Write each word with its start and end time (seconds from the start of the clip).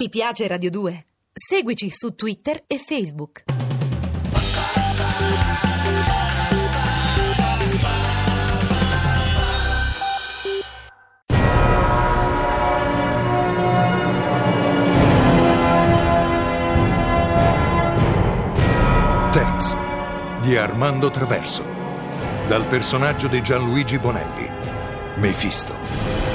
Ti 0.00 0.08
piace 0.10 0.46
Radio 0.46 0.70
2? 0.70 1.06
Seguici 1.32 1.90
su 1.90 2.14
Twitter 2.14 2.62
e 2.68 2.78
Facebook. 2.78 3.42
Tex 19.32 19.76
di 20.42 20.56
Armando 20.56 21.10
Traverso. 21.10 21.64
Dal 22.46 22.64
personaggio 22.66 23.26
di 23.26 23.42
Gianluigi 23.42 23.98
Bonelli. 23.98 24.48
Mefisto. 25.16 26.27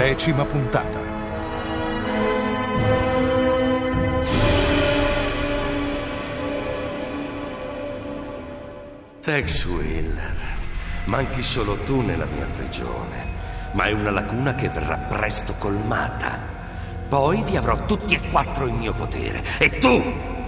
Decima 0.00 0.46
puntata. 0.46 0.98
Tex 9.20 9.64
Wheeler, 9.66 10.34
manchi 11.04 11.42
solo 11.42 11.74
tu 11.84 12.00
nella 12.00 12.24
mia 12.24 12.46
prigione, 12.56 13.26
ma 13.72 13.84
è 13.84 13.92
una 13.92 14.10
lacuna 14.10 14.54
che 14.54 14.70
verrà 14.70 14.96
presto 14.96 15.56
colmata. 15.58 16.38
Poi 17.06 17.42
vi 17.42 17.58
avrò 17.58 17.84
tutti 17.84 18.14
e 18.14 18.22
quattro 18.30 18.66
in 18.66 18.76
mio 18.76 18.94
potere. 18.94 19.44
E 19.58 19.68
tu 19.80 20.39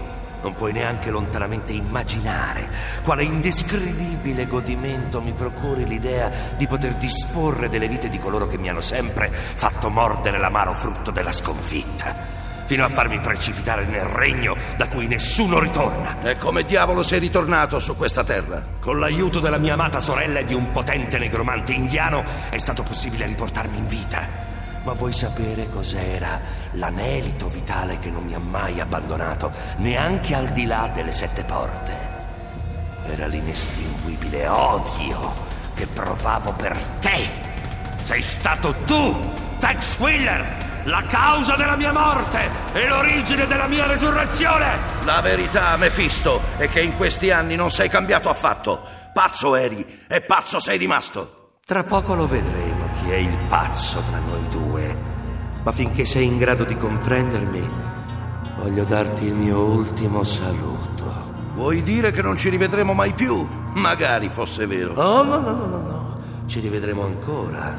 non 0.43 0.55
puoi 0.55 0.73
neanche 0.73 1.11
lontanamente 1.11 1.73
immaginare 1.73 2.69
quale 3.03 3.25
indescrivibile 3.25 4.47
godimento 4.47 5.21
mi 5.21 5.33
procuri 5.33 5.87
l'idea 5.87 6.31
di 6.57 6.67
poter 6.67 6.95
disporre 6.95 7.69
delle 7.69 7.89
vite 7.89 8.09
di 8.09 8.19
coloro 8.19 8.47
che 8.47 8.59
mi 8.59 8.69
hanno 8.69 8.81
sempre 8.81 9.31
fatto 9.33 9.89
mordere 9.89 10.39
l'amaro 10.39 10.75
frutto 10.75 11.11
della 11.11 11.33
sconfitta 11.33 12.41
fino 12.65 12.85
a 12.85 12.89
farmi 12.89 13.19
precipitare 13.19 13.85
nel 13.85 14.05
regno 14.05 14.57
da 14.77 14.89
cui 14.89 15.07
nessuno 15.07 15.59
ritorna. 15.59 16.23
E 16.23 16.39
come 16.39 16.65
diavolo 16.65 17.03
sei 17.03 17.19
ritornato 17.19 17.79
su 17.81 17.97
questa 17.97 18.25
terra? 18.25 18.65
Con 18.81 18.99
l'aiuto 18.99 19.41
della 19.41 19.59
mia 19.59 19.75
amata 19.75 20.01
sorella 20.01 20.39
e 20.39 20.45
di 20.45 20.55
un 20.55 20.71
potente 20.71 21.19
negromante 21.19 21.73
indiano 21.73 22.25
è 22.49 22.57
stato 22.57 22.83
possibile 22.83 23.27
riportarmi 23.27 23.77
in 23.77 23.87
vita. 23.87 24.52
Ma 24.85 24.93
vuoi 24.95 25.13
sapere 25.13 25.69
cos'era 25.69 26.41
l'anelito 26.73 27.49
vitale 27.49 28.01
che 28.01 28.11
non 28.11 28.25
mi 28.25 28.35
ha 28.35 28.41
mai 28.41 28.81
abbandonato, 28.81 29.53
neanche 29.77 30.35
al 30.35 30.49
di 30.49 30.67
là 30.67 30.91
delle 30.93 31.13
sette 31.13 31.45
porte? 31.45 31.97
Era 33.07 33.27
l'inestinguibile 33.27 34.49
odio 34.49 35.33
che 35.75 35.87
provavo 35.87 36.53
per 36.55 36.77
te. 37.01 37.31
Sei 38.03 38.23
stato 38.23 38.75
tu, 38.85 39.33
Tex 39.61 39.99
Wheeler, 39.99 40.45
la 40.85 41.05
causa 41.07 41.55
della 41.55 41.77
mia 41.77 41.93
morte 41.93 42.51
e 42.73 42.87
l'origine 42.89 43.47
della 43.47 43.69
mia 43.69 43.87
resurrezione. 43.87 44.79
La 45.05 45.21
verità, 45.21 45.77
Mefisto, 45.77 46.41
è 46.57 46.69
che 46.69 46.81
in 46.81 46.97
questi 46.97 47.31
anni 47.31 47.55
non 47.55 47.71
sei 47.71 47.89
cambiato 47.89 48.29
affatto. 48.29 48.83
Pazzo 49.13 49.55
eri 49.55 50.05
e 50.09 50.23
pazzo 50.23 50.59
sei 50.59 50.79
rimasto. 50.79 51.59
Tra 51.65 51.85
poco 51.85 52.15
lo 52.15 52.27
vedremo 52.27 52.72
chi 53.03 53.11
è 53.11 53.17
il 53.17 53.37
pazzo 53.49 54.01
tra 54.09 54.19
noi 54.19 54.49
due, 54.49 54.97
ma 55.63 55.73
finché 55.73 56.05
sei 56.05 56.27
in 56.27 56.39
grado 56.39 56.65
di 56.65 56.77
comprendermi, 56.77 57.69
voglio 58.59 58.85
darti 58.85 59.25
il 59.25 59.35
mio 59.35 59.61
ultimo 59.61 60.23
saluto. 60.23 61.31
Vuoi 61.55 61.83
dire 61.83 62.13
che 62.13 62.23
non 62.23 62.37
ci 62.37 62.49
rivedremo 62.49 62.95
mai 62.95 63.13
più? 63.13 63.47
Magari 63.75 64.29
fosse 64.29 64.67
vero. 64.67 64.95
Oh, 64.95 65.23
no, 65.23 65.41
no, 65.41 65.53
no, 65.53 65.67
no, 65.67 65.79
no. 65.79 66.21
Ci 66.47 66.61
rivedremo 66.61 67.05
ancora, 67.05 67.77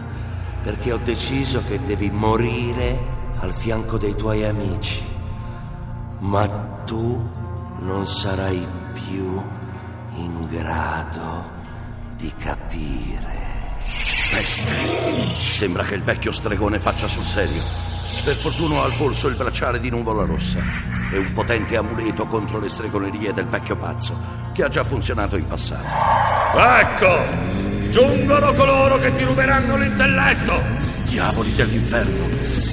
perché 0.62 0.92
ho 0.92 0.98
deciso 0.98 1.64
che 1.68 1.82
devi 1.82 2.10
morire 2.10 2.98
al 3.40 3.54
fianco 3.54 3.98
dei 3.98 4.16
tuoi 4.16 4.46
amici. 4.46 5.02
Ma 6.20 6.48
tu 6.86 7.30
non 7.80 8.06
sarai 8.06 8.66
più 8.94 9.42
in 10.16 10.48
grado 10.50 11.52
di 12.16 12.32
capire. 12.38 13.43
Peste. 14.34 14.74
Sembra 15.54 15.84
che 15.84 15.94
il 15.94 16.02
vecchio 16.02 16.32
stregone 16.32 16.80
faccia 16.80 17.08
sul 17.08 17.24
serio. 17.24 17.62
Per 18.24 18.36
fortuna 18.36 18.80
ho 18.80 18.84
al 18.84 18.94
polso 18.98 19.28
il 19.28 19.36
bracciale 19.36 19.80
di 19.80 19.92
nuvola 19.92 20.26
rossa 20.26 20.58
e 21.12 21.20
un 21.20 21.32
potente 21.34 21.78
amuleto 21.78 22.26
contro 22.26 22.60
le 22.60 22.68
stregonerie 22.68 23.32
del 23.32 23.46
vecchio 23.46 23.76
pazzo, 23.76 24.18
che 24.52 24.64
ha 24.64 24.70
già 24.70 24.84
funzionato 24.84 25.38
in 25.38 25.46
passato. 25.46 25.86
Ecco! 26.58 27.92
Giungono 27.92 28.54
coloro 28.54 28.98
che 28.98 29.14
ti 29.14 29.24
ruberanno 29.24 29.78
l'intelletto! 29.78 30.64
Diavoli 31.06 31.54
dell'inferno! 31.54 32.26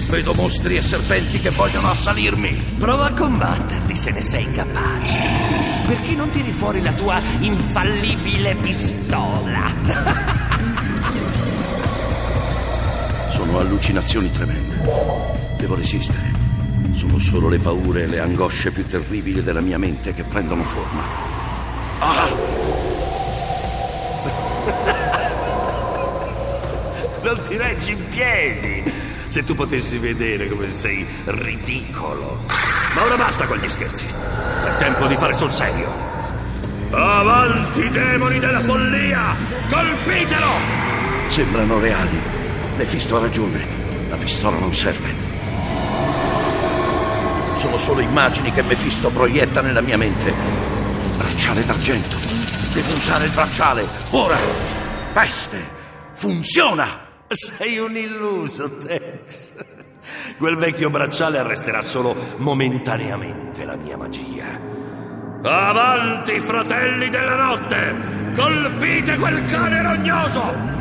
Vedo 0.09 0.33
mostri 0.33 0.77
e 0.77 0.83
serpenti 0.83 1.41
che 1.41 1.51
vogliono 1.51 1.91
assalirmi! 1.91 2.77
Prova 2.79 3.05
a 3.07 3.13
combatterli 3.13 3.95
se 3.95 4.13
ne 4.13 4.23
sei 4.23 4.51
capace. 4.51 5.19
Perché 5.87 6.15
non 6.15 6.31
tiri 6.31 6.53
fuori 6.53 6.81
la 6.81 6.93
tua 6.95 7.21
infallibile 7.41 8.55
pistola? 8.55 10.39
Sono 13.51 13.63
allucinazioni 13.63 14.31
tremende. 14.31 14.81
Devo 15.57 15.75
resistere. 15.75 16.31
Sono 16.93 17.19
solo 17.19 17.49
le 17.49 17.59
paure 17.59 18.03
e 18.03 18.07
le 18.07 18.21
angosce 18.21 18.71
più 18.71 18.87
terribili 18.87 19.43
della 19.43 19.61
mia 19.61 19.77
mente 19.77 20.15
che 20.15 20.23
prendono 20.23 20.63
forma. 20.63 21.03
Ah! 21.99 22.29
non 27.23 27.43
ti 27.49 27.57
reggi 27.57 27.91
in 27.91 28.07
piedi. 28.07 28.93
Se 29.27 29.43
tu 29.43 29.57
potessi 29.57 29.99
vedere 29.99 30.49
come 30.49 30.71
sei 30.71 31.05
ridicolo. 31.25 32.45
Ma 32.95 33.05
ora 33.05 33.17
basta 33.17 33.47
con 33.47 33.59
gli 33.59 33.69
scherzi. 33.69 34.07
È 34.07 34.77
tempo 34.79 35.09
di 35.09 35.17
fare 35.17 35.35
sul 35.35 35.51
serio. 35.51 35.91
Avanti, 36.93 37.91
demoni 37.91 38.39
della 38.39 38.61
follia! 38.61 39.35
Colpitelo! 39.69 40.53
Sembrano 41.31 41.81
reali. 41.81 42.40
Mefisto 42.81 43.21
ragione. 43.21 43.63
La 44.09 44.17
pistola 44.17 44.57
non 44.57 44.75
serve. 44.75 45.13
Sono 47.57 47.77
solo 47.77 48.01
immagini 48.01 48.51
che 48.53 48.63
Mefisto 48.63 49.11
proietta 49.11 49.61
nella 49.61 49.83
mia 49.83 49.99
mente. 49.99 50.33
Bracciale 51.19 51.63
d'argento. 51.63 52.17
Devo 52.73 52.95
usare 52.95 53.27
il 53.27 53.33
bracciale. 53.33 53.87
Ora! 54.13 54.39
Peste! 55.13 55.59
Funziona! 56.15 57.07
Sei 57.29 57.77
un 57.77 57.95
illuso, 57.95 58.79
Tex. 58.79 59.63
Quel 60.39 60.57
vecchio 60.57 60.89
bracciale 60.89 61.37
arresterà 61.37 61.83
solo 61.83 62.17
momentaneamente 62.39 63.67
la 63.67 63.77
mia 63.77 63.99
magia. 63.99 64.59
Avanti, 65.43 66.41
fratelli 66.41 67.11
della 67.11 67.37
notte! 67.37 67.95
Colpite 68.35 69.17
quel 69.17 69.47
cane 69.51 69.83
rognoso! 69.83 70.80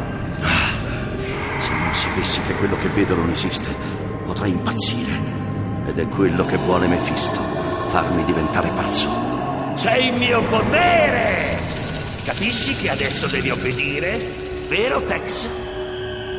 Se 1.59 1.73
sapessi 1.91 2.41
che 2.43 2.55
quello 2.55 2.77
che 2.77 2.87
vedo 2.89 3.15
non 3.15 3.29
esiste, 3.29 3.75
potrei 4.25 4.51
impazzire. 4.51 5.11
Ed 5.85 5.99
è 5.99 6.07
quello 6.07 6.45
che 6.45 6.57
vuole 6.57 6.87
Mefisto, 6.87 7.39
farmi 7.89 8.23
diventare 8.23 8.69
pazzo. 8.69 9.09
Sei 9.75 10.07
il 10.07 10.13
mio 10.13 10.41
potere! 10.43 11.57
Capisci 12.23 12.75
che 12.75 12.89
adesso 12.89 13.27
devi 13.27 13.49
obbedire? 13.49 14.17
Vero, 14.67 15.01
Tex? 15.03 15.47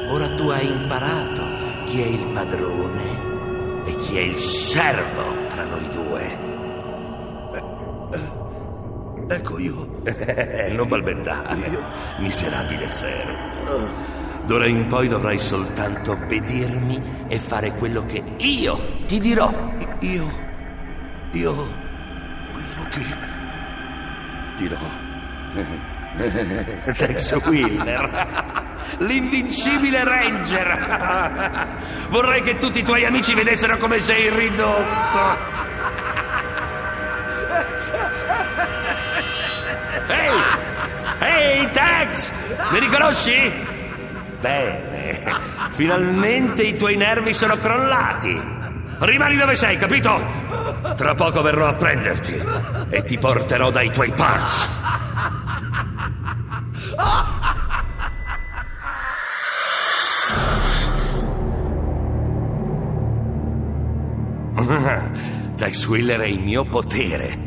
Ora 0.08 0.28
tu 0.34 0.48
hai 0.48 0.66
imparato 0.66 1.42
chi 1.86 2.02
è 2.02 2.06
il 2.06 2.26
padrone 2.32 3.84
e 3.84 3.96
chi 3.96 4.16
è 4.18 4.20
il 4.20 4.36
servo 4.36 5.46
tra 5.48 5.64
noi 5.64 5.88
due. 5.90 6.38
Eh, 7.54 8.16
eh, 8.16 9.34
ecco 9.34 9.58
io. 9.58 10.00
non 10.72 10.88
balbettare, 10.88 11.56
miserabile 12.18 12.88
servo. 12.88 14.19
D'ora 14.46 14.66
in 14.66 14.86
poi 14.86 15.08
dovrai 15.08 15.38
soltanto 15.38 16.16
vedermi 16.26 17.00
e 17.28 17.38
fare 17.38 17.72
quello 17.74 18.04
che 18.04 18.22
io 18.38 19.04
ti 19.06 19.20
dirò. 19.20 19.52
Io. 20.00 20.30
Io. 21.32 21.54
quello 22.52 22.88
che. 22.90 23.04
dirò. 24.56 24.78
Tex 26.96 27.32
Wheeler, 27.44 28.66
l'invincibile 28.98 30.02
Ranger. 30.04 31.78
Vorrei 32.08 32.42
che 32.42 32.56
tutti 32.58 32.80
i 32.80 32.82
tuoi 32.82 33.04
amici 33.04 33.32
vedessero 33.34 33.76
come 33.76 34.00
sei 34.00 34.28
ridotto. 34.30 35.38
Ehi! 40.08 40.42
Ehi, 41.20 41.70
Tex! 41.70 42.30
Mi 42.72 42.80
riconosci? 42.80 43.69
Bene, 44.40 45.22
finalmente 45.72 46.62
i 46.62 46.74
tuoi 46.74 46.96
nervi 46.96 47.32
sono 47.32 47.56
crollati. 47.56 48.40
Rimani 49.00 49.36
dove 49.36 49.56
sei, 49.56 49.76
capito? 49.76 50.18
Tra 50.96 51.14
poco 51.14 51.42
verrò 51.42 51.68
a 51.68 51.74
prenderti 51.74 52.42
e 52.90 53.04
ti 53.04 53.18
porterò 53.18 53.70
dai 53.70 53.90
tuoi 53.90 54.12
parts. 54.12 54.68
Tex 65.56 65.86
Wheeler 65.86 66.20
è 66.20 66.26
in 66.26 66.42
mio 66.42 66.64
potere, 66.64 67.38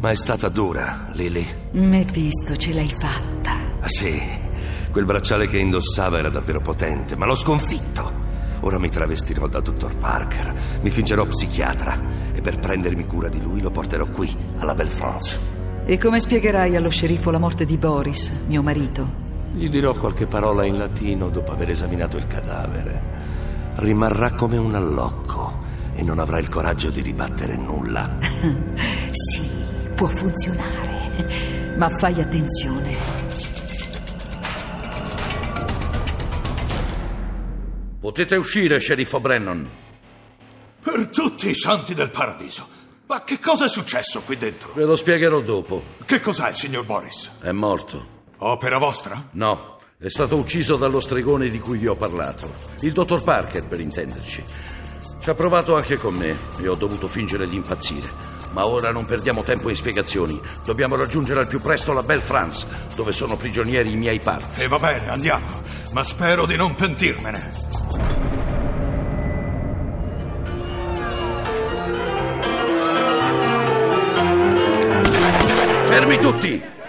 ma 0.00 0.10
è 0.10 0.14
stata 0.16 0.48
dura, 0.48 1.08
Lily. 1.12 1.46
Mi 1.72 1.98
hai 1.98 2.04
visto, 2.04 2.56
ce 2.56 2.72
l'hai 2.72 2.92
fatta. 2.96 3.52
Ah, 3.80 3.88
sì 3.88 4.46
quel 4.90 5.04
bracciale 5.04 5.48
che 5.48 5.58
indossava 5.58 6.18
era 6.18 6.30
davvero 6.30 6.60
potente, 6.60 7.16
ma 7.16 7.26
l'ho 7.26 7.34
sconfitto. 7.34 8.26
Ora 8.60 8.78
mi 8.78 8.90
travestirò 8.90 9.46
da 9.46 9.60
dottor 9.60 9.96
Parker, 9.96 10.54
mi 10.82 10.90
fingerò 10.90 11.24
psichiatra 11.26 11.98
e 12.32 12.40
per 12.40 12.58
prendermi 12.58 13.06
cura 13.06 13.28
di 13.28 13.40
lui 13.40 13.60
lo 13.60 13.70
porterò 13.70 14.06
qui, 14.06 14.34
alla 14.58 14.74
Belle 14.74 14.90
France. 14.90 15.38
E 15.84 15.96
come 15.96 16.20
spiegherai 16.20 16.76
allo 16.76 16.90
sceriffo 16.90 17.30
la 17.30 17.38
morte 17.38 17.64
di 17.64 17.76
Boris, 17.76 18.42
mio 18.46 18.62
marito? 18.62 19.26
Gli 19.54 19.68
dirò 19.68 19.94
qualche 19.94 20.26
parola 20.26 20.64
in 20.64 20.76
latino 20.76 21.30
dopo 21.30 21.52
aver 21.52 21.70
esaminato 21.70 22.16
il 22.16 22.26
cadavere. 22.26 23.02
Rimarrà 23.76 24.32
come 24.32 24.56
un 24.56 24.74
allocco 24.74 25.66
e 25.94 26.02
non 26.02 26.18
avrà 26.18 26.38
il 26.38 26.48
coraggio 26.48 26.90
di 26.90 27.00
ribattere 27.00 27.56
nulla. 27.56 28.18
sì, 29.10 29.48
può 29.94 30.06
funzionare, 30.06 31.74
ma 31.76 31.88
fai 31.88 32.20
attenzione. 32.20 33.57
Potete 38.08 38.36
uscire, 38.36 38.78
sceriffo 38.78 39.20
Brennan. 39.20 39.68
Per 40.82 41.08
tutti 41.08 41.50
i 41.50 41.54
santi 41.54 41.92
del 41.92 42.08
paradiso. 42.08 42.66
Ma 43.06 43.22
che 43.22 43.38
cosa 43.38 43.66
è 43.66 43.68
successo 43.68 44.22
qui 44.22 44.38
dentro? 44.38 44.70
Ve 44.72 44.84
lo 44.84 44.96
spiegherò 44.96 45.42
dopo. 45.42 45.82
Che 46.06 46.18
cos'è 46.18 46.48
il 46.48 46.54
signor 46.54 46.86
Boris? 46.86 47.28
È 47.38 47.52
morto. 47.52 48.24
Opera 48.38 48.78
vostra? 48.78 49.28
No, 49.32 49.78
è 49.98 50.08
stato 50.08 50.36
ucciso 50.36 50.76
dallo 50.76 51.00
stregone 51.00 51.50
di 51.50 51.60
cui 51.60 51.76
vi 51.76 51.86
ho 51.86 51.96
parlato. 51.96 52.50
Il 52.80 52.92
dottor 52.92 53.22
Parker, 53.22 53.66
per 53.66 53.78
intenderci. 53.78 54.42
Ci 55.20 55.28
ha 55.28 55.34
provato 55.34 55.76
anche 55.76 55.96
con 55.96 56.14
me 56.14 56.34
e 56.62 56.66
ho 56.66 56.76
dovuto 56.76 57.08
fingere 57.08 57.46
di 57.46 57.56
impazzire. 57.56 58.08
Ma 58.52 58.64
ora 58.64 58.90
non 58.90 59.04
perdiamo 59.04 59.42
tempo 59.42 59.68
in 59.68 59.76
spiegazioni. 59.76 60.40
Dobbiamo 60.64 60.96
raggiungere 60.96 61.40
al 61.40 61.46
più 61.46 61.60
presto 61.60 61.92
la 61.92 62.02
Belle 62.02 62.22
France, 62.22 62.66
dove 62.96 63.12
sono 63.12 63.36
prigionieri 63.36 63.92
i 63.92 63.96
miei 63.96 64.18
parti. 64.18 64.62
E 64.62 64.66
va 64.66 64.78
bene, 64.78 65.10
andiamo. 65.10 65.60
Ma 65.92 66.02
spero 66.02 66.46
di 66.46 66.56
non 66.56 66.74
pentirmene. 66.74 67.67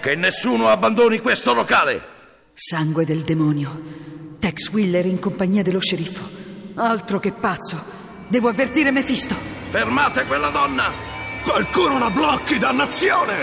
Che 0.09 0.15
nessuno 0.15 0.69
abbandoni 0.69 1.19
questo 1.19 1.53
locale! 1.53 2.01
Sangue 2.55 3.05
del 3.05 3.21
demonio. 3.21 4.37
Tex 4.39 4.71
Wheeler 4.71 5.05
in 5.05 5.19
compagnia 5.19 5.61
dello 5.61 5.79
sceriffo. 5.79 6.27
Altro 6.73 7.19
che 7.19 7.31
pazzo. 7.31 7.79
Devo 8.27 8.49
avvertire 8.49 8.89
Mephisto. 8.89 9.35
Fermate 9.69 10.25
quella 10.25 10.49
donna! 10.49 10.91
Qualcuno 11.43 11.99
la 11.99 12.09
blocchi, 12.09 12.57
dannazione! 12.57 13.35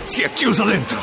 Si 0.00 0.22
è 0.22 0.32
chiusa 0.32 0.64
dentro. 0.64 0.98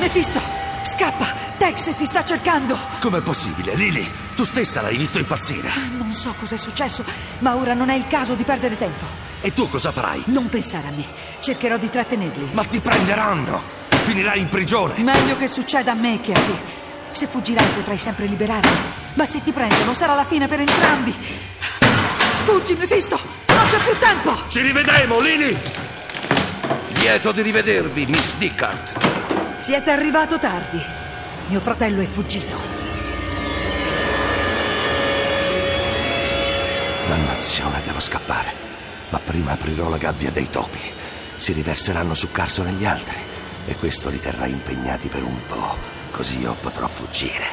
Mephisto! 0.00 0.45
Scappa! 0.96 1.26
Tex 1.58 1.94
ti 1.94 2.06
sta 2.06 2.24
cercando! 2.24 2.74
Com'è 3.00 3.20
possibile, 3.20 3.74
Lily? 3.74 4.08
Tu 4.34 4.44
stessa 4.44 4.80
l'hai 4.80 4.96
visto 4.96 5.18
impazzire. 5.18 5.68
Non 5.98 6.10
so 6.12 6.34
cos'è 6.38 6.56
successo, 6.56 7.04
ma 7.40 7.54
ora 7.54 7.74
non 7.74 7.90
è 7.90 7.94
il 7.94 8.06
caso 8.06 8.32
di 8.32 8.44
perdere 8.44 8.78
tempo. 8.78 9.04
E 9.42 9.52
tu 9.52 9.68
cosa 9.68 9.92
farai? 9.92 10.22
Non 10.26 10.48
pensare 10.48 10.88
a 10.88 10.90
me. 10.92 11.04
Cercherò 11.40 11.76
di 11.76 11.90
trattenerli. 11.90 12.48
Ma 12.52 12.64
ti 12.64 12.80
prenderanno! 12.80 13.62
Finirai 13.90 14.40
in 14.40 14.48
prigione! 14.48 14.94
Meglio 15.02 15.36
che 15.36 15.48
succeda 15.48 15.92
a 15.92 15.94
me 15.94 16.18
che 16.22 16.32
a 16.32 16.40
te. 16.40 16.54
Se 17.12 17.26
fuggirai 17.26 17.68
potrai 17.74 17.98
sempre 17.98 18.24
liberarmi. 18.24 18.76
Ma 19.14 19.26
se 19.26 19.42
ti 19.42 19.52
prendono 19.52 19.92
sarà 19.92 20.14
la 20.14 20.24
fine 20.24 20.48
per 20.48 20.60
entrambi. 20.60 21.14
Fuggi, 22.44 22.74
Mephisto! 22.74 23.20
Non 23.48 23.66
c'è 23.68 23.78
più 23.84 23.98
tempo! 23.98 24.34
Ci 24.48 24.62
rivedremo, 24.62 25.20
Lily! 25.20 25.56
Lieto 27.00 27.32
di 27.32 27.42
rivedervi, 27.42 28.06
Miss 28.06 28.34
Dickard. 28.36 29.05
Siete 29.66 29.90
arrivato 29.90 30.38
tardi. 30.38 30.80
Mio 31.48 31.58
fratello 31.58 32.00
è 32.00 32.06
fuggito. 32.06 32.56
Dannazione, 37.08 37.80
devo 37.84 37.98
scappare. 37.98 38.52
Ma 39.08 39.18
prima 39.18 39.54
aprirò 39.54 39.88
la 39.88 39.96
gabbia 39.96 40.30
dei 40.30 40.48
topi. 40.50 40.78
Si 41.34 41.52
riverseranno 41.52 42.14
su 42.14 42.30
Carson 42.30 42.68
e 42.68 42.72
gli 42.74 42.84
altri. 42.84 43.16
E 43.66 43.74
questo 43.74 44.08
li 44.08 44.20
terrà 44.20 44.46
impegnati 44.46 45.08
per 45.08 45.24
un 45.24 45.44
po'. 45.48 45.76
Così 46.12 46.38
io 46.38 46.54
potrò 46.60 46.86
fuggire. 46.86 47.44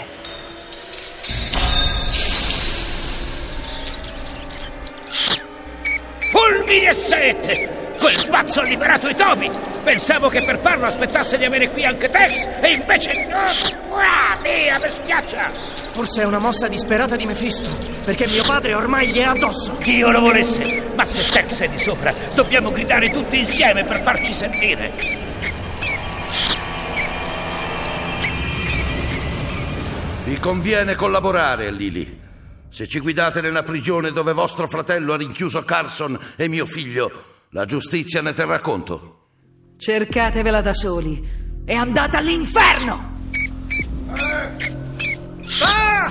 Fulmini 6.30 6.86
e 6.86 6.94
sette! 6.94 7.96
Quel 7.98 8.28
pazzo 8.30 8.60
ha 8.60 8.66
liberato 8.66 9.08
i 9.08 9.16
topi! 9.16 9.73
Pensavo 9.84 10.30
che 10.30 10.44
per 10.44 10.60
farlo 10.60 10.86
aspettasse 10.86 11.38
di 11.38 11.44
avere 11.44 11.70
qui 11.70 11.84
anche 11.84 12.10
Tex, 12.10 12.48
e 12.62 12.72
invece 12.72 13.26
no! 13.28 13.98
Ah, 13.98 14.40
mia 14.42 14.80
bestiaccia! 14.80 15.52
Forse 15.92 16.22
è 16.22 16.26
una 16.26 16.40
mossa 16.40 16.70
disperata 16.70 17.18
di 17.18 17.26
Mephisto, 17.26 17.70
perché 18.06 18.26
mio 18.28 18.44
padre 18.46 18.74
ormai 18.76 19.10
gli 19.10 19.18
è 19.18 19.24
addosso. 19.24 19.76
Dio 19.84 20.10
lo 20.10 20.22
volesse! 20.22 20.84
Ma 20.96 21.04
se 21.04 21.26
Tex 21.30 21.60
è 21.60 21.68
di 21.68 21.78
sopra, 21.78 22.14
dobbiamo 22.34 22.72
gridare 22.72 23.10
tutti 23.10 23.38
insieme 23.38 23.84
per 23.84 24.02
farci 24.02 24.32
sentire. 24.32 24.92
Vi 30.24 30.40
conviene 30.40 30.96
collaborare, 30.96 31.72
Lily. 31.72 32.22
Se 32.70 32.88
ci 32.88 33.00
guidate 33.00 33.42
nella 33.42 33.64
prigione 33.64 34.12
dove 34.12 34.32
vostro 34.32 34.70
fratello 34.70 35.12
ha 35.12 35.18
rinchiuso 35.18 35.62
Carson 35.64 36.18
e 36.38 36.48
mio 36.48 36.66
figlio, 36.66 37.12
la 37.50 37.66
giustizia 37.66 38.22
ne 38.22 38.34
terrà 38.34 38.60
conto. 38.62 39.18
Cercatevela 39.84 40.62
da 40.62 40.74
soli 40.74 41.22
e 41.66 41.74
andate 41.74 42.16
all'inferno! 42.16 43.20
Ah! 45.62 46.10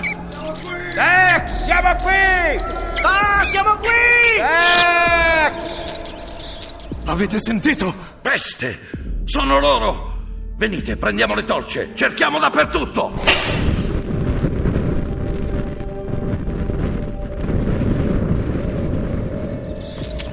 Tex, 0.93 1.65
siamo 1.65 1.95
qui! 1.95 2.61
Ah, 3.03 3.43
siamo 3.47 3.75
qui! 3.77 3.89
Tex! 4.37 5.65
Avete 7.07 7.39
sentito? 7.41 7.95
Peste! 8.21 8.79
Sono 9.25 9.59
loro! 9.59 10.21
Venite, 10.59 10.99
prendiamo 10.99 11.35
le 11.35 11.45
torce, 11.45 11.93
cerchiamo 11.95 12.39
dappertutto! 12.39 13.21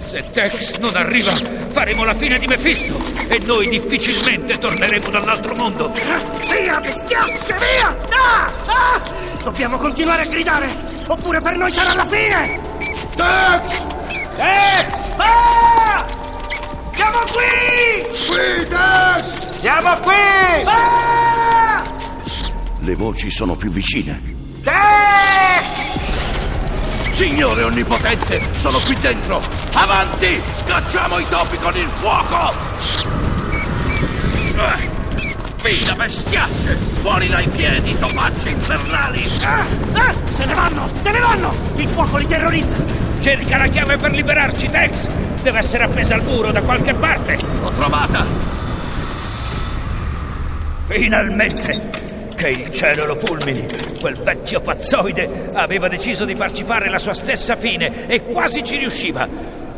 Se 0.08 0.30
Tex 0.32 0.76
non 0.80 0.96
arriva, 0.98 1.69
faremo 1.80 2.04
la 2.04 2.14
fine 2.14 2.38
di 2.38 2.46
Mephisto 2.46 3.02
e 3.30 3.40
noi 3.40 3.70
difficilmente 3.70 4.58
torneremo 4.58 5.10
dall'altro 5.10 5.56
mondo. 5.56 5.90
Via, 5.94 6.78
bestiacce, 6.82 7.54
via! 7.58 7.96
Ah! 8.10 8.52
Ah! 8.66 9.42
Dobbiamo 9.44 9.78
continuare 9.78 10.24
a 10.24 10.26
gridare, 10.26 11.06
oppure 11.08 11.40
per 11.40 11.56
noi 11.56 11.72
sarà 11.72 11.94
la 11.94 12.06
fine! 12.06 12.60
Tex! 13.16 13.86
Tex! 14.36 15.08
Ah! 15.16 16.06
Siamo 16.96 17.20
qui! 17.32 18.28
Qui, 18.28 18.68
Tex! 18.68 19.60
Siamo 19.60 19.94
qui! 20.02 20.64
Ah! 20.66 21.84
Le 22.80 22.96
voci 22.96 23.32
sono 23.32 23.56
più 23.56 23.70
vicine. 23.70 24.39
Signore 27.20 27.64
Onnipotente, 27.64 28.40
sono 28.54 28.80
qui 28.80 28.96
dentro! 29.02 29.44
Avanti! 29.74 30.42
Scacciamo 30.64 31.20
i 31.20 31.26
topi 31.28 31.58
con 31.58 31.76
il 31.76 31.90
fuoco! 31.96 32.54
Eh, 34.56 34.90
Via 35.62 35.96
bestiacce! 35.96 36.78
Fuori 37.02 37.28
dai 37.28 37.46
piedi, 37.50 38.00
topacci 38.00 38.52
infernali! 38.52 39.38
Ah! 39.44 39.66
Ah! 39.92 40.14
Se 40.32 40.46
ne 40.46 40.54
vanno! 40.54 40.90
Se 41.02 41.12
ne 41.12 41.20
vanno! 41.20 41.54
Il 41.76 41.90
fuoco 41.90 42.16
li 42.16 42.26
terrorizza! 42.26 42.78
Cerca 43.20 43.58
la 43.58 43.68
chiave 43.68 43.98
per 43.98 44.12
liberarci, 44.12 44.70
Tex! 44.70 45.08
Deve 45.42 45.60
essere 45.60 45.84
appesa 45.84 46.16
al 46.16 46.24
muro 46.24 46.54
da 46.54 46.62
qualche 46.62 46.94
parte! 46.94 47.38
L'ho 47.62 47.72
trovata! 47.72 48.26
Finalmente! 50.88 51.99
Che 52.40 52.48
il 52.48 52.72
cielo 52.72 53.06
lo 53.06 53.16
fulmini! 53.16 53.68
Quel 54.00 54.16
vecchio 54.16 54.62
pazzoide 54.62 55.50
aveva 55.56 55.90
deciso 55.90 56.24
di 56.24 56.36
farci 56.36 56.64
fare 56.64 56.90
la 56.90 56.98
sua 56.98 57.14
stessa 57.14 57.58
fine 57.58 58.08
e 58.08 58.24
quasi 58.24 58.64
ci 58.64 58.78
riusciva. 58.78 59.28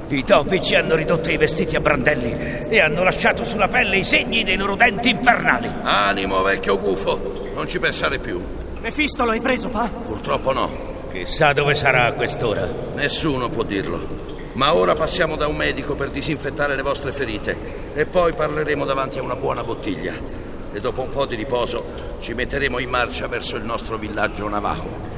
I 0.10 0.24
topi 0.24 0.62
ci 0.62 0.76
hanno 0.76 0.94
ridotto 0.94 1.32
i 1.32 1.38
vestiti 1.38 1.76
a 1.76 1.80
brandelli 1.80 2.32
e 2.70 2.80
hanno 2.80 3.02
lasciato 3.02 3.44
sulla 3.44 3.68
pelle 3.68 3.98
i 3.98 4.04
segni 4.04 4.44
dei 4.44 4.58
loro 4.58 4.76
denti 4.76 5.10
infernali. 5.10 5.72
Animo, 5.82 6.40
vecchio 6.44 6.78
gufo! 6.78 7.50
Non 7.56 7.68
ci 7.68 7.80
pensare 7.80 8.20
più. 8.20 8.40
Mephisto 8.80 9.26
lo 9.26 9.32
hai 9.32 9.42
preso, 9.42 9.70
pa? 9.70 9.90
Purtroppo 9.90 10.54
no. 10.54 10.70
Chissà 11.12 11.54
dove 11.54 11.74
sarà 11.74 12.06
a 12.06 12.14
quest'ora. 12.14 12.70
Nessuno 12.94 13.50
può 13.50 13.64
dirlo. 13.64 14.00
Ma 14.54 14.78
ora 14.78 14.94
passiamo 14.94 15.36
da 15.36 15.48
un 15.48 15.56
medico 15.56 15.96
per 15.96 16.10
disinfettare 16.10 16.76
le 16.76 16.84
vostre 16.84 17.12
ferite 17.12 17.58
e 17.96 18.06
poi 18.06 18.34
parleremo 18.34 18.86
davanti 18.86 19.18
a 19.18 19.24
una 19.24 19.36
buona 19.36 19.64
bottiglia. 19.64 20.51
E 20.74 20.80
dopo 20.80 21.02
un 21.02 21.10
po' 21.10 21.26
di 21.26 21.36
riposo 21.36 22.18
ci 22.20 22.34
metteremo 22.34 22.80
in 22.80 22.90
marcia 22.90 23.28
verso 23.28 23.58
il 23.58 23.64
nostro 23.64 23.98
villaggio 23.98 24.48
Navajo. 24.48 25.10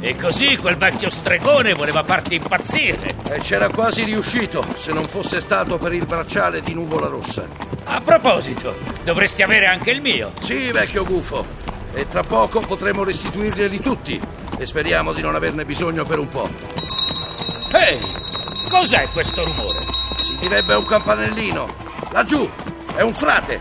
E 0.00 0.14
così 0.14 0.56
quel 0.56 0.76
vecchio 0.76 1.10
stregone 1.10 1.74
voleva 1.74 2.04
farti 2.04 2.36
impazzire. 2.36 3.16
E 3.28 3.40
c'era 3.40 3.68
quasi 3.68 4.04
riuscito, 4.04 4.64
se 4.76 4.92
non 4.92 5.02
fosse 5.02 5.40
stato 5.40 5.78
per 5.78 5.92
il 5.92 6.06
bracciale 6.06 6.62
di 6.62 6.74
nuvola 6.74 7.08
rossa. 7.08 7.44
A 7.84 8.00
proposito, 8.00 8.76
dovresti 9.02 9.42
avere 9.42 9.66
anche 9.66 9.90
il 9.90 10.00
mio. 10.00 10.32
Sì, 10.40 10.70
vecchio 10.70 11.04
gufo. 11.04 11.44
E 11.92 12.06
tra 12.06 12.22
poco 12.22 12.60
potremo 12.60 13.02
restituirglieli 13.02 13.80
tutti. 13.80 14.20
E 14.58 14.64
speriamo 14.64 15.12
di 15.12 15.20
non 15.20 15.34
averne 15.34 15.64
bisogno 15.64 16.04
per 16.04 16.18
un 16.18 16.28
po'. 16.28 16.48
Ehi, 17.72 17.98
cos'è 18.70 19.06
questo 19.12 19.42
rumore? 19.42 19.80
Si 20.18 20.36
direbbe 20.40 20.74
un 20.74 20.86
campanellino. 20.86 21.66
Laggiù, 22.12 22.48
è 22.94 23.02
un 23.02 23.12
frate. 23.12 23.60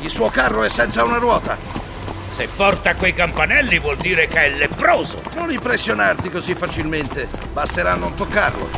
Il 0.00 0.10
suo 0.10 0.28
carro 0.30 0.64
è 0.64 0.68
senza 0.68 1.04
una 1.04 1.18
ruota. 1.18 1.56
Se 2.32 2.48
porta 2.56 2.96
quei 2.96 3.14
campanelli 3.14 3.78
vuol 3.78 3.96
dire 3.96 4.26
che 4.26 4.40
è 4.40 4.50
leproso. 4.50 5.22
Non 5.36 5.52
impressionarti 5.52 6.28
così 6.30 6.54
facilmente, 6.56 7.28
basterà 7.52 7.94
non 7.94 8.14
toccarlo. 8.14 8.68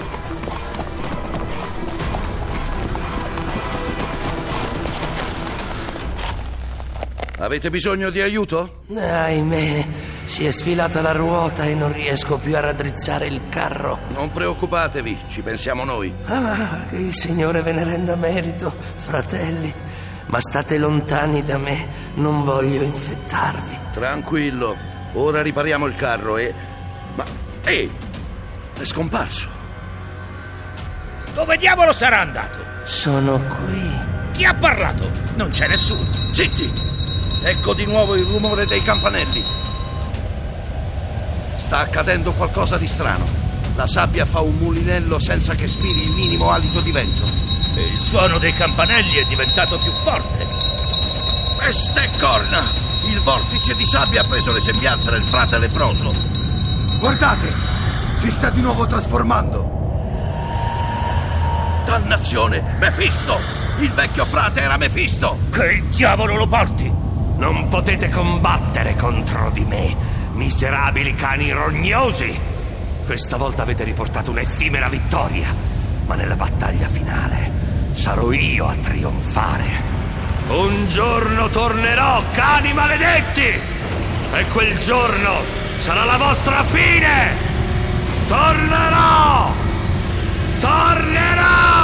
Avete 7.39 7.71
bisogno 7.71 8.11
di 8.11 8.21
aiuto? 8.21 8.83
Ahimè, 8.95 9.87
si 10.27 10.45
è 10.45 10.51
sfilata 10.51 11.01
la 11.01 11.13
ruota 11.13 11.65
e 11.65 11.75
non 11.75 11.93
riesco 11.93 12.37
più 12.37 12.55
a 12.57 12.61
raddrizzare 12.61 13.27
il 13.27 13.49
carro. 13.49 13.99
Non 14.09 14.31
preoccupatevi, 14.31 15.19
ci 15.29 15.41
pensiamo 15.41 15.85
noi. 15.85 16.15
Ah, 16.27 16.85
che 16.91 16.97
il 16.97 17.15
Signore 17.15 17.63
ve 17.63 17.73
ne 17.73 17.85
renda 17.85 18.15
merito, 18.17 18.71
fratelli 19.01 19.73
ma 20.27 20.41
state 20.41 20.79
lontani 20.79 21.43
da 21.43 21.59
me, 21.59 21.87
non 22.15 22.43
voglio 22.43 22.83
infettarvi. 22.83 23.79
Tranquillo, 23.93 24.77
ora 25.15 25.43
ripariamo 25.43 25.87
il 25.87 25.95
carro 25.95 26.37
e... 26.37 26.53
Ma... 27.15 27.25
Ehi! 27.65 27.91
È 28.79 28.85
scomparso. 28.85 29.49
Dove 31.33 31.57
diavolo 31.57 31.93
sarà 31.93 32.21
andato? 32.21 32.59
Sono 32.85 33.39
qui. 33.39 34.15
Chi 34.33 34.45
ha 34.45 34.55
parlato? 34.55 35.11
Non 35.37 35.51
c'è 35.51 35.67
nessuno. 35.69 36.05
Zitti! 36.33 36.73
Ecco 37.45 37.75
di 37.75 37.87
nuovo 37.87 38.15
il 38.15 38.25
rumore 38.25 38.65
dei 38.65 38.83
campanelli. 38.83 39.56
Sta 41.77 41.85
accadendo 41.85 42.33
qualcosa 42.33 42.79
di 42.79 42.89
strano. 42.89 43.27
La 43.75 43.87
sabbia 43.87 44.25
fa 44.25 44.41
un 44.41 44.57
mulinello 44.57 45.19
senza 45.19 45.55
che 45.55 45.69
spiri 45.69 46.05
il 46.05 46.15
minimo 46.17 46.51
alito 46.51 46.81
di 46.81 46.91
vento. 46.91 47.23
E 47.75 47.83
il 47.83 47.99
suono 47.99 48.39
dei 48.39 48.55
campanelli 48.55 49.17
è 49.17 49.25
diventato 49.27 49.77
più 49.77 49.93
forte. 49.93 50.47
Peste 51.59 52.09
corna! 52.19 52.65
Il 53.11 53.21
vortice 53.21 53.75
di 53.75 53.85
sabbia 53.85 54.23
ha 54.23 54.27
preso 54.27 54.55
le 54.55 54.63
sembianze 54.63 55.11
del 55.11 55.23
frate 55.23 55.59
leproso. 55.59 56.15
Guardate! 56.99 57.53
Si 58.21 58.31
sta 58.31 58.49
di 58.49 58.63
nuovo 58.63 58.87
trasformando. 58.87 59.71
Dannazione! 61.85 62.77
Mefisto! 62.79 63.39
Il 63.81 63.93
vecchio 63.93 64.25
frate 64.25 64.63
era 64.63 64.79
Mefisto! 64.79 65.37
Che 65.51 65.83
diavolo 65.91 66.37
lo 66.37 66.47
porti? 66.47 66.91
Non 67.37 67.69
potete 67.69 68.09
combattere 68.09 68.97
contro 68.97 69.51
di 69.51 69.65
me, 69.67 70.16
miserabili 70.37 71.15
cani 71.15 71.51
rognosi! 71.51 72.39
Questa 73.05 73.37
volta 73.37 73.63
avete 73.63 73.85
riportato 73.85 74.31
un'effimera 74.31 74.89
vittoria, 74.89 75.49
ma 76.07 76.15
nella 76.15 76.37
battaglia 76.37 76.89
finale 76.89 77.51
sarò 77.93 78.31
io 78.33 78.67
a 78.67 78.75
trionfare. 78.75 79.65
Un 80.49 80.87
giorno 80.89 81.49
tornerò, 81.49 82.23
cani 82.33 82.73
maledetti! 82.73 83.45
E 84.33 84.47
quel 84.53 84.79
giorno 84.79 85.41
sarà 85.79 86.05
la 86.05 86.17
vostra 86.17 86.63
fine! 86.65 87.45
Tornerò! 88.29 89.53
Tornerò! 90.61 91.76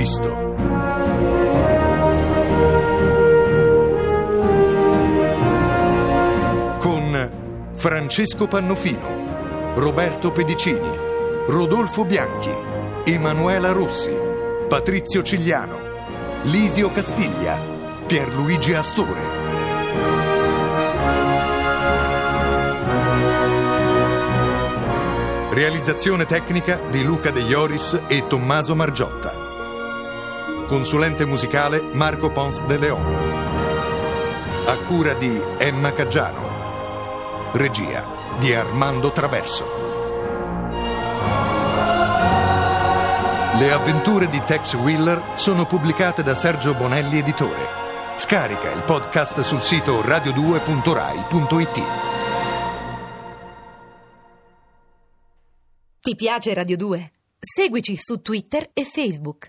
Mefisto. 0.00 0.54
Con 6.78 7.30
Francesco 7.76 8.46
Pannofino, 8.46 9.74
Roberto 9.74 10.32
Pedicini, 10.32 10.90
Rodolfo 11.48 12.06
Bianchi, 12.06 12.50
Emanuela 13.04 13.72
Rossi, 13.72 14.16
Patrizio 14.68 15.22
Cigliano, 15.22 15.76
Lisio 16.44 16.90
Castiglia, 16.90 17.58
Pierluigi 18.06 18.72
Astore. 18.72 19.38
Realizzazione 25.50 26.24
tecnica 26.24 26.80
di 26.90 27.04
Luca 27.04 27.30
De 27.30 27.40
Ioris 27.40 28.00
e 28.06 28.26
Tommaso 28.26 28.74
Margiotta. 28.74 29.39
Consulente 30.70 31.24
musicale 31.24 31.82
Marco 31.82 32.30
Pons 32.30 32.64
de 32.64 32.78
Leon. 32.78 33.04
A 34.66 34.76
cura 34.86 35.14
di 35.14 35.36
Emma 35.58 35.92
Caggiano. 35.92 37.50
Regia 37.50 38.06
di 38.38 38.54
Armando 38.54 39.10
Traverso. 39.10 39.64
Le 43.58 43.72
avventure 43.72 44.28
di 44.28 44.40
Tex 44.46 44.74
Wheeler 44.74 45.20
sono 45.34 45.66
pubblicate 45.66 46.22
da 46.22 46.36
Sergio 46.36 46.72
Bonelli 46.74 47.18
Editore. 47.18 47.66
Scarica 48.14 48.70
il 48.70 48.82
podcast 48.82 49.40
sul 49.40 49.62
sito 49.62 50.02
radio2.rai.it. 50.02 51.82
Ti 56.00 56.14
piace 56.14 56.54
Radio 56.54 56.76
2? 56.76 57.12
Seguici 57.40 57.96
su 57.96 58.22
Twitter 58.22 58.70
e 58.72 58.84
Facebook. 58.84 59.48